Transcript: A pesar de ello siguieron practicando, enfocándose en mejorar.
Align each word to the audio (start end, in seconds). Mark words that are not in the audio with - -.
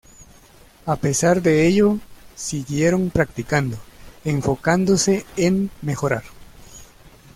A 0.87 0.95
pesar 0.95 1.43
de 1.43 1.67
ello 1.67 1.99
siguieron 2.33 3.11
practicando, 3.11 3.77
enfocándose 4.25 5.27
en 5.37 5.69
mejorar. 5.83 6.23